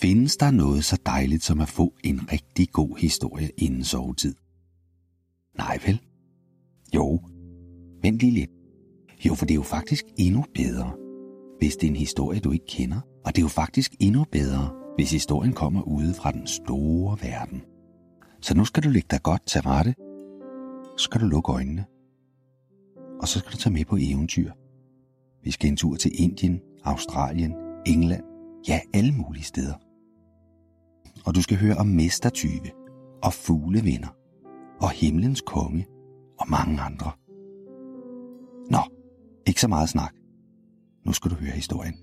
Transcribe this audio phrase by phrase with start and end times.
[0.00, 4.34] Findes der noget så dejligt som at få en rigtig god historie inden sovetid?
[5.58, 6.00] Nej vel?
[6.94, 7.20] Jo,
[8.02, 8.50] vent lige lidt.
[9.26, 10.92] Jo, for det er jo faktisk endnu bedre,
[11.58, 13.00] hvis det er en historie, du ikke kender.
[13.24, 17.62] Og det er jo faktisk endnu bedre, hvis historien kommer ude fra den store verden.
[18.40, 19.94] Så nu skal du lægge dig godt til rette.
[20.96, 21.84] Så skal du lukke øjnene.
[23.20, 24.52] Og så skal du tage med på eventyr.
[25.44, 27.54] Vi skal en tur til Indien, Australien,
[27.86, 28.24] England,
[28.68, 29.89] ja alle mulige steder.
[31.24, 32.70] Og du skal høre om mestertyve
[33.22, 34.08] og fuglevenner
[34.80, 35.86] og himlens konge
[36.38, 37.12] og mange andre.
[38.70, 38.80] Nå,
[39.46, 40.14] ikke så meget snak.
[41.06, 41.94] Nu skal du høre historien.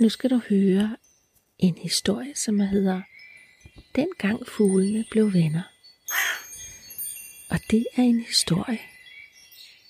[0.00, 0.96] Nu skal du høre
[1.58, 3.02] en historie, som hedder
[3.96, 5.62] Dengang fuglene blev venner.
[7.50, 8.78] Og det er en historie,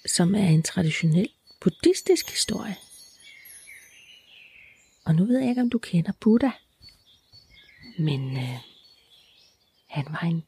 [0.08, 1.28] som er en traditionel
[1.60, 2.76] buddhistisk historie.
[5.04, 6.50] Og nu ved jeg ikke, om du kender Buddha.
[7.98, 8.58] Men øh,
[9.86, 10.44] han var en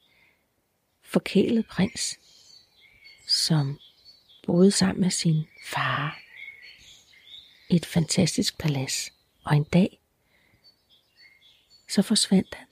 [1.02, 2.18] forkælet prins,
[3.26, 3.80] som
[4.46, 6.18] boede sammen med sin far
[7.70, 9.12] i et fantastisk palads.
[9.44, 10.00] Og en dag,
[11.88, 12.66] så forsvandt han.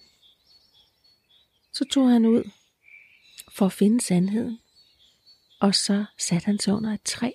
[1.73, 2.51] Så tog han ud
[3.53, 4.61] for at finde sandheden,
[5.61, 7.31] og så satte han sig under et træ,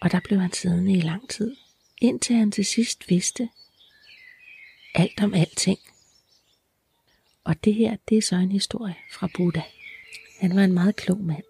[0.00, 1.56] og der blev han siddende i lang tid,
[2.00, 3.48] indtil han til sidst vidste
[4.94, 5.78] alt om alting.
[7.44, 9.62] Og det her, det er så en historie fra Buddha.
[10.40, 11.44] Han var en meget klog mand.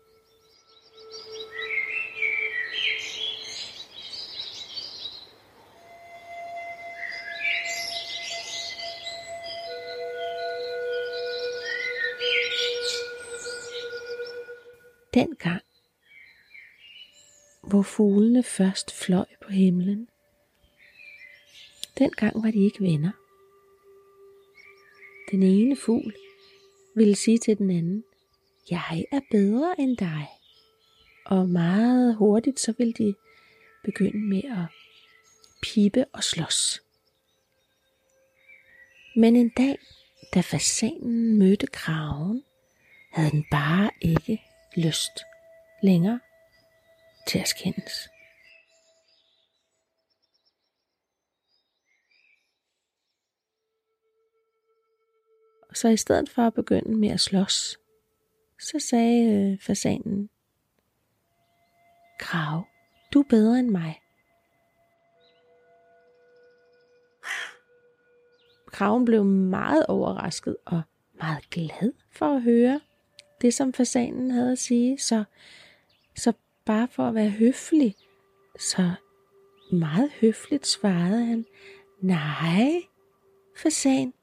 [15.14, 15.62] Den gang,
[17.62, 20.08] hvor fuglene først fløj på himlen,
[21.98, 23.10] den gang var de ikke venner.
[25.30, 26.14] Den ene fugl
[26.94, 28.04] ville sige til den anden,
[28.70, 30.28] jeg er bedre end dig.
[31.24, 33.14] Og meget hurtigt så ville de
[33.84, 34.66] begynde med at
[35.62, 36.82] pipe og slås.
[39.16, 39.78] Men en dag,
[40.34, 42.44] da fasanen mødte kraven,
[43.10, 44.42] havde den bare ikke
[44.76, 45.24] lyst
[45.82, 46.20] længere
[47.26, 48.08] til at skændes.
[55.74, 57.78] Så i stedet for at begynde med at slås,
[58.60, 60.30] så sagde øh, fasanen,
[62.18, 62.64] Krav,
[63.12, 64.00] du er bedre end mig.
[68.66, 72.80] Kraven blev meget overrasket og meget glad for at høre
[73.40, 74.98] det, som fasanen havde at sige.
[74.98, 75.24] Så,
[76.16, 76.32] så
[76.64, 77.96] bare for at være høflig,
[78.58, 78.94] så
[79.72, 81.46] meget høfligt svarede han,
[82.00, 82.72] nej,
[83.56, 84.14] fasan,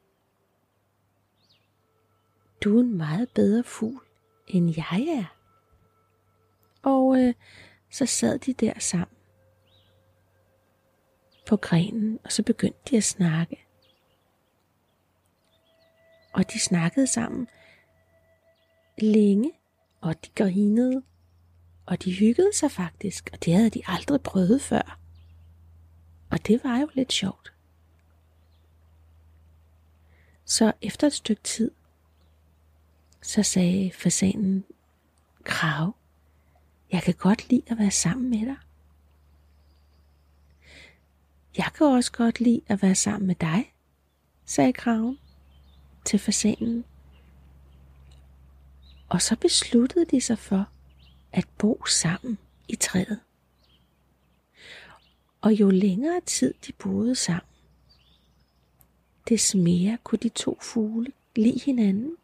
[2.64, 4.02] du er en meget bedre fugl,
[4.48, 5.38] end jeg er.
[6.84, 7.34] Og øh,
[7.92, 9.18] så sad de der sammen
[11.48, 13.66] på grenen, og så begyndte de at snakke.
[16.34, 17.48] Og de snakkede sammen
[19.01, 19.51] længe,
[20.01, 21.03] og de grinede,
[21.85, 25.00] og de hyggede sig faktisk, og det havde de aldrig prøvet før.
[26.29, 27.53] Og det var jo lidt sjovt.
[30.45, 31.72] Så efter et stykke tid,
[33.22, 34.63] så sagde fasanen,
[35.44, 35.95] Krav,
[36.91, 38.57] jeg kan godt lide at være sammen med dig.
[41.57, 43.73] Jeg kan også godt lide at være sammen med dig,
[44.45, 45.19] sagde kraven
[46.06, 46.85] til fasanen.
[49.12, 50.70] Og så besluttede de sig for
[51.32, 53.20] at bo sammen i træet.
[55.42, 57.52] Og jo længere tid de boede sammen,
[59.30, 62.18] des mere kunne de to fugle lide hinanden.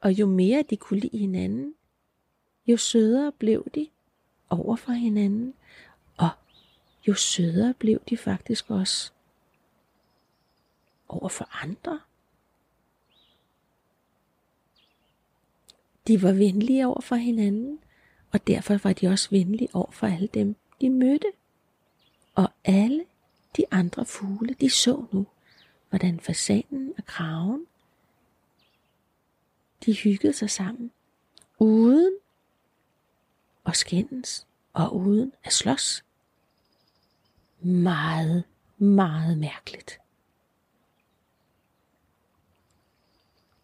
[0.00, 1.74] Og jo mere de kunne lide hinanden,
[2.66, 3.88] jo sødere blev de
[4.50, 5.54] over for hinanden,
[6.16, 6.30] og
[7.08, 9.12] jo sødere blev de faktisk også
[11.08, 12.00] over for andre.
[16.10, 17.78] De var venlige over for hinanden,
[18.32, 21.32] og derfor var de også venlige over for alle dem, de mødte.
[22.34, 23.04] Og alle
[23.56, 25.26] de andre fugle, de så nu,
[25.88, 27.66] hvordan fasanen og kraven,
[29.86, 30.90] de hyggede sig sammen,
[31.58, 32.14] uden
[33.66, 36.04] at skændes og uden at slås.
[37.60, 38.44] Meget,
[38.78, 40.00] meget mærkeligt.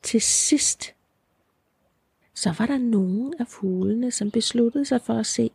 [0.02, 0.95] Til sidst
[2.36, 5.50] så var der nogen af fuglene, som besluttede sig for at se,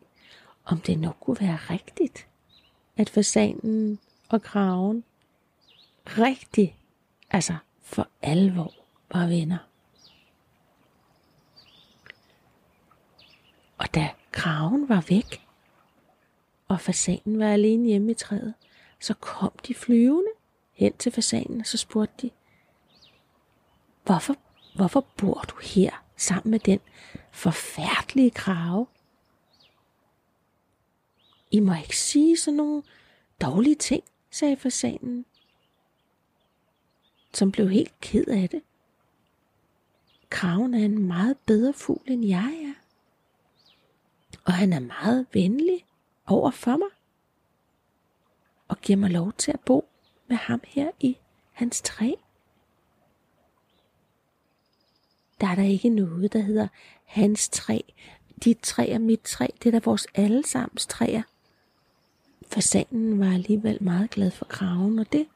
[0.65, 2.27] om det nok kunne være rigtigt,
[2.97, 3.99] at fasanen
[4.29, 5.03] og kraven
[6.05, 6.77] rigtig,
[7.31, 8.73] altså for alvor,
[9.13, 9.57] var venner.
[13.77, 15.47] Og da kraven var væk,
[16.67, 18.53] og fasanen var alene hjemme i træet,
[18.99, 20.31] så kom de flyvende
[20.73, 22.31] hen til fasanen, og så spurgte de,
[24.03, 24.35] hvorfor,
[24.75, 26.79] hvorfor bor du her sammen med den
[27.31, 28.87] forfærdelige krave?
[31.51, 32.83] I må ikke sige sådan nogle
[33.41, 35.25] dårlige ting, sagde fasanen,
[37.33, 38.61] som blev helt ked af det.
[40.29, 42.73] Kraven er en meget bedre fugl, end jeg er.
[44.45, 45.85] Og han er meget venlig
[46.25, 46.89] over for mig.
[48.67, 49.89] Og giver mig lov til at bo
[50.27, 51.17] med ham her i
[51.51, 52.11] hans træ.
[55.41, 56.67] Der er der ikke noget, der hedder
[57.05, 57.79] hans træ.
[58.43, 59.47] Dit træ er mit træ.
[59.63, 61.21] Det er da vores allesammens træer.
[62.47, 65.27] Fasanen var alligevel meget glad for kraven, og det,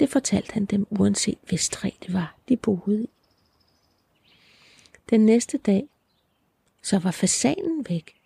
[0.00, 3.08] det fortalte han dem, uanset hvis træ det var, de boede i.
[5.10, 5.88] Den næste dag,
[6.82, 8.20] så var fasanen væk.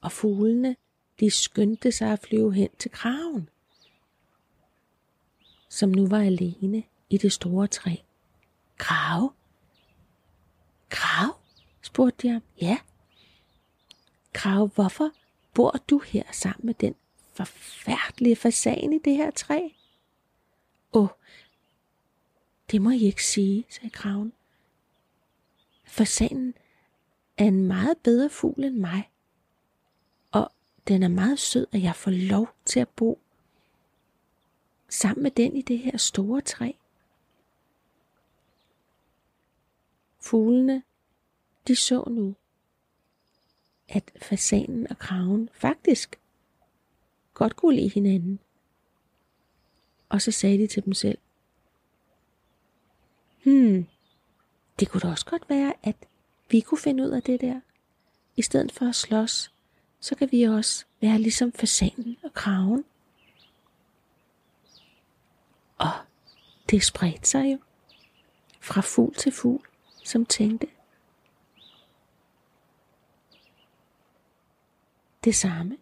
[0.00, 0.76] Og fuglene,
[1.20, 3.48] de skyndte sig at flyve hen til kraven,
[5.68, 7.96] som nu var alene i det store træ.
[8.78, 9.32] Krav?
[10.88, 11.40] Krav?
[11.82, 12.42] spurgte de ham.
[12.60, 12.78] Ja.
[14.32, 15.10] Krav, hvorfor
[15.54, 16.94] bor du her sammen med den
[17.32, 19.68] forfærdelige fasan i det her træ?
[20.92, 21.08] Åh,
[22.70, 24.32] det må I ikke sige, sagde kraven.
[25.84, 26.54] Fasanen
[27.36, 29.10] er en meget bedre fugl end mig,
[30.30, 30.52] og
[30.88, 33.20] den er meget sød, at jeg får lov til at bo
[34.88, 36.72] sammen med den i det her store træ.
[40.24, 40.82] Fuglene,
[41.68, 42.34] de så nu,
[43.88, 46.20] at fasanen og kraven faktisk
[47.34, 48.40] godt kunne lide hinanden.
[50.08, 51.18] Og så sagde de til dem selv,
[53.44, 53.86] Hmm,
[54.80, 55.96] det kunne da også godt være, at
[56.50, 57.60] vi kunne finde ud af det der.
[58.36, 59.52] I stedet for at slås,
[60.00, 62.84] så kan vi også være ligesom fasanen og kraven.
[65.78, 65.90] Og
[66.70, 67.58] det spredte sig jo
[68.60, 69.66] fra fugl til fugl,
[70.04, 70.66] som tænkte,
[75.24, 75.78] det samme.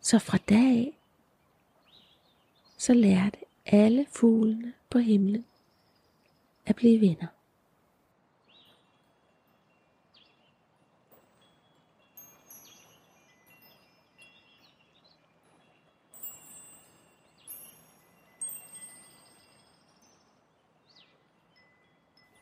[0.00, 0.98] Så fra dag af,
[2.76, 5.44] så lærte alle fuglene på himlen
[6.66, 7.26] at blive venner.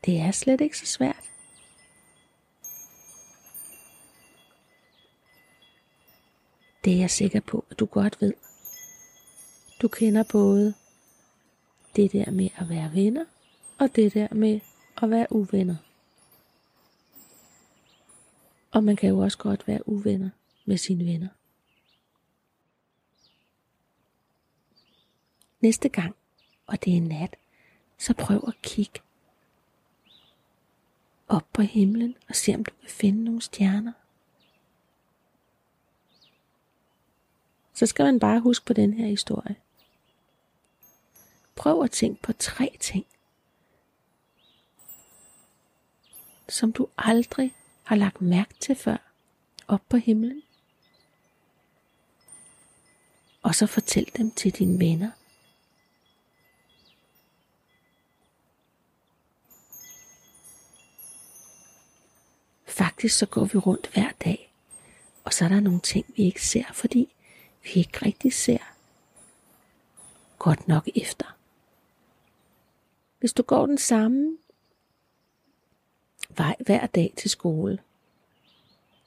[0.05, 1.31] Det er slet ikke så svært.
[6.85, 8.35] Det er jeg sikker på, at du godt ved.
[9.83, 10.75] Du kender både
[11.97, 13.25] det der med at være venner,
[13.79, 14.61] og det der med
[15.03, 15.77] at være uvenner.
[18.71, 20.31] Og man kan jo også godt være uvenner
[20.65, 21.29] med sine venner.
[25.61, 26.15] Næste gang,
[26.67, 27.37] og det er nat,
[27.99, 29.01] så prøv at kigge
[31.33, 33.93] op på himlen og se om du kan finde nogle stjerner.
[37.75, 39.57] Så skal man bare huske på den her historie.
[41.55, 43.07] Prøv at tænke på tre ting,
[46.49, 48.97] som du aldrig har lagt mærke til før
[49.69, 50.43] op på himlen.
[53.43, 55.11] Og så fortæl dem til dine venner.
[63.03, 64.53] Faktisk så går vi rundt hver dag,
[65.25, 67.15] og så er der nogle ting, vi ikke ser, fordi
[67.65, 68.75] vi ikke rigtig ser
[70.39, 71.37] godt nok efter.
[73.19, 74.37] Hvis du går den samme
[76.37, 77.79] vej hver dag til skole,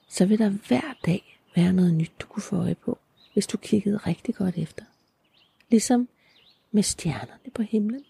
[0.08, 2.98] så vil der hver dag være noget nyt, du kunne få øje på,
[3.34, 4.86] hvis du kiggede rigtig godt efter.
[5.70, 6.10] Ligesom
[6.72, 8.06] med stjernerne på himlen.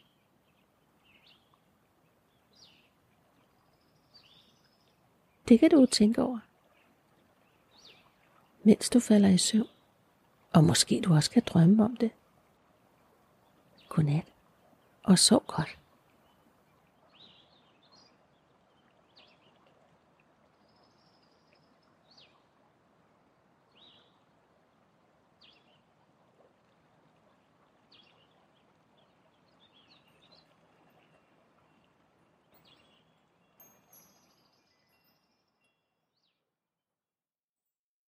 [5.48, 6.40] Det kan du tænke over,
[8.64, 9.68] mens du falder i søvn.
[10.54, 12.12] Og måske du også kan drømme om det.
[13.90, 14.26] Godnat,
[15.04, 15.78] og sov godt.